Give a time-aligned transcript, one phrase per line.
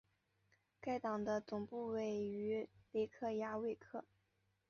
[0.79, 4.03] 该党的总部位于雷克雅未克。